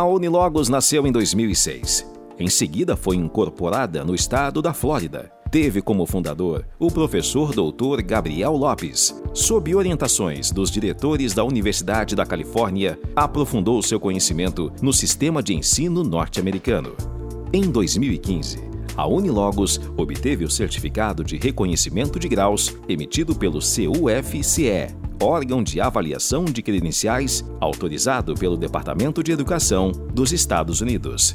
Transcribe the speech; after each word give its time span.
A 0.00 0.04
Unilogos 0.06 0.70
nasceu 0.70 1.06
em 1.06 1.12
2006. 1.12 2.10
Em 2.38 2.48
seguida, 2.48 2.96
foi 2.96 3.16
incorporada 3.16 4.02
no 4.02 4.14
estado 4.14 4.62
da 4.62 4.72
Flórida. 4.72 5.30
Teve 5.50 5.82
como 5.82 6.06
fundador 6.06 6.66
o 6.78 6.90
professor 6.90 7.52
doutor 7.52 8.00
Gabriel 8.00 8.56
Lopes. 8.56 9.14
Sob 9.34 9.74
orientações 9.74 10.50
dos 10.50 10.70
diretores 10.70 11.34
da 11.34 11.44
Universidade 11.44 12.16
da 12.16 12.24
Califórnia, 12.24 12.98
aprofundou 13.14 13.82
seu 13.82 14.00
conhecimento 14.00 14.72
no 14.80 14.90
sistema 14.90 15.42
de 15.42 15.54
ensino 15.54 16.02
norte-americano. 16.02 16.96
Em 17.52 17.70
2015, 17.70 18.58
a 18.96 19.06
Unilogos 19.06 19.78
obteve 19.98 20.46
o 20.46 20.50
certificado 20.50 21.22
de 21.22 21.36
reconhecimento 21.36 22.18
de 22.18 22.26
graus 22.26 22.74
emitido 22.88 23.34
pelo 23.34 23.58
CUFCE, 23.58 24.96
órgão 25.20 25.62
de 25.62 25.80
avaliação 25.80 26.44
de 26.46 26.62
credenciais 26.62 27.44
autorizado 27.60 28.34
pelo 28.34 28.56
Departamento 28.56 29.22
de 29.22 29.32
Educação 29.32 29.92
dos 30.14 30.32
Estados 30.32 30.80
Unidos. 30.80 31.34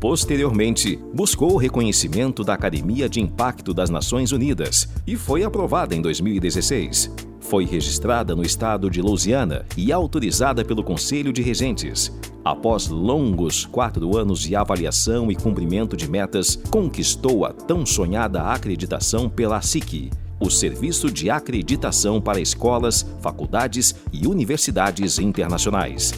Posteriormente, 0.00 0.98
buscou 1.12 1.52
o 1.52 1.56
reconhecimento 1.56 2.42
da 2.42 2.54
Academia 2.54 3.08
de 3.08 3.20
Impacto 3.20 3.74
das 3.74 3.90
Nações 3.90 4.32
Unidas 4.32 4.88
e 5.06 5.16
foi 5.16 5.42
aprovada 5.42 5.94
em 5.94 6.00
2016. 6.00 7.10
Foi 7.40 7.64
registrada 7.64 8.34
no 8.34 8.42
estado 8.42 8.88
de 8.90 9.02
Louisiana 9.02 9.64
e 9.76 9.92
autorizada 9.92 10.64
pelo 10.64 10.84
Conselho 10.84 11.32
de 11.32 11.42
Regentes. 11.42 12.12
Após 12.44 12.88
longos 12.88 13.66
quatro 13.66 14.16
anos 14.16 14.40
de 14.40 14.54
avaliação 14.54 15.30
e 15.30 15.34
cumprimento 15.34 15.96
de 15.96 16.08
metas, 16.08 16.56
conquistou 16.70 17.44
a 17.44 17.52
tão 17.52 17.84
sonhada 17.84 18.42
acreditação 18.42 19.28
pela 19.28 19.60
SIC, 19.60 20.10
o 20.40 20.50
Serviço 20.50 21.10
de 21.10 21.30
Acreditação 21.30 22.20
para 22.20 22.40
Escolas, 22.40 23.06
Faculdades 23.20 23.94
e 24.12 24.26
Universidades 24.26 25.18
Internacionais 25.18 26.12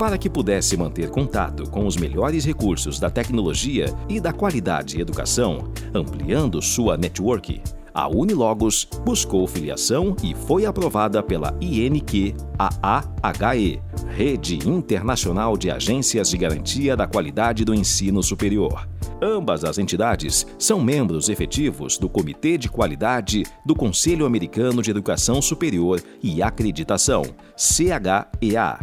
para 0.00 0.16
que 0.16 0.30
pudesse 0.30 0.78
manter 0.78 1.10
contato 1.10 1.68
com 1.68 1.86
os 1.86 1.94
melhores 1.94 2.42
recursos 2.46 2.98
da 2.98 3.10
tecnologia 3.10 3.94
e 4.08 4.18
da 4.18 4.32
qualidade 4.32 4.94
de 4.94 5.02
educação, 5.02 5.70
ampliando 5.92 6.62
sua 6.62 6.96
network. 6.96 7.60
A 7.92 8.08
Unilogos 8.08 8.88
buscou 9.04 9.46
filiação 9.46 10.16
e 10.22 10.34
foi 10.34 10.64
aprovada 10.64 11.22
pela 11.22 11.54
INQ 11.60 12.34
AAHE, 12.58 13.82
Rede 14.08 14.66
Internacional 14.66 15.54
de 15.54 15.70
Agências 15.70 16.30
de 16.30 16.38
Garantia 16.38 16.96
da 16.96 17.06
Qualidade 17.06 17.62
do 17.62 17.74
Ensino 17.74 18.22
Superior. 18.22 18.88
Ambas 19.22 19.64
as 19.64 19.76
entidades 19.76 20.46
são 20.58 20.80
membros 20.80 21.28
efetivos 21.28 21.98
do 21.98 22.08
Comitê 22.08 22.56
de 22.56 22.70
Qualidade 22.70 23.44
do 23.66 23.74
Conselho 23.74 24.24
Americano 24.24 24.80
de 24.80 24.90
Educação 24.90 25.42
Superior 25.42 26.02
e 26.22 26.42
Acreditação, 26.42 27.22
CHEA. 27.54 28.78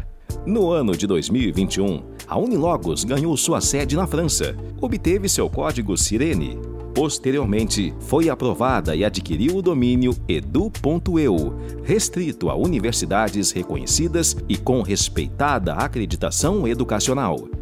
No 0.46 0.70
ano 0.70 0.96
de 0.96 1.08
2021, 1.08 2.04
a 2.28 2.38
Unilogos 2.38 3.04
ganhou 3.04 3.36
sua 3.36 3.60
sede 3.62 3.96
na 3.96 4.06
França, 4.06 4.56
obteve 4.80 5.28
seu 5.28 5.50
código 5.50 5.98
Sirene. 5.98 6.60
Posteriormente, 6.94 7.94
foi 8.00 8.30
aprovada 8.30 8.96
e 8.96 9.04
adquiriu 9.04 9.58
o 9.58 9.62
domínio 9.62 10.16
edu.eu, 10.28 11.56
restrito 11.84 12.50
a 12.50 12.56
universidades 12.56 13.52
reconhecidas 13.52 14.36
e 14.48 14.56
com 14.58 14.82
respeitada 14.82 15.74
acreditação 15.74 16.68
educacional. 16.68 17.57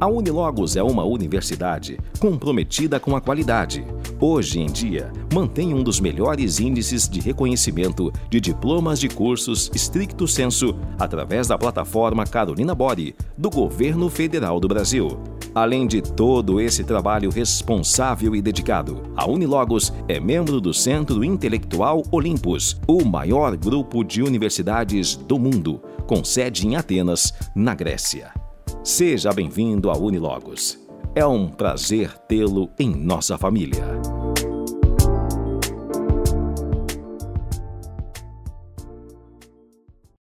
A 0.00 0.06
Unilogos 0.06 0.76
é 0.76 0.82
uma 0.82 1.04
universidade 1.04 1.98
comprometida 2.18 2.98
com 2.98 3.14
a 3.14 3.20
qualidade. 3.20 3.84
Hoje 4.18 4.58
em 4.58 4.64
dia, 4.64 5.12
mantém 5.30 5.74
um 5.74 5.82
dos 5.82 6.00
melhores 6.00 6.58
índices 6.58 7.06
de 7.06 7.20
reconhecimento 7.20 8.10
de 8.30 8.40
diplomas 8.40 8.98
de 8.98 9.10
cursos 9.10 9.70
estricto 9.74 10.26
sensu 10.26 10.74
através 10.98 11.48
da 11.48 11.58
plataforma 11.58 12.24
Carolina 12.24 12.74
Body, 12.74 13.14
do 13.36 13.50
Governo 13.50 14.08
Federal 14.08 14.58
do 14.58 14.66
Brasil. 14.66 15.20
Além 15.54 15.86
de 15.86 16.00
todo 16.00 16.62
esse 16.62 16.82
trabalho 16.82 17.28
responsável 17.28 18.34
e 18.34 18.40
dedicado, 18.40 19.02
a 19.14 19.28
Unilogos 19.28 19.92
é 20.08 20.18
membro 20.18 20.62
do 20.62 20.72
Centro 20.72 21.22
Intelectual 21.22 22.02
Olympus, 22.10 22.80
o 22.86 23.04
maior 23.04 23.54
grupo 23.54 24.02
de 24.02 24.22
universidades 24.22 25.14
do 25.14 25.38
mundo, 25.38 25.78
com 26.06 26.24
sede 26.24 26.66
em 26.66 26.74
Atenas, 26.74 27.34
na 27.54 27.74
Grécia. 27.74 28.39
Seja 28.82 29.30
bem-vindo 29.30 29.90
a 29.90 29.96
Unilogos. 29.96 30.78
É 31.14 31.26
um 31.26 31.48
prazer 31.48 32.16
tê-lo 32.26 32.70
em 32.78 32.88
nossa 32.88 33.36
família. 33.36 33.84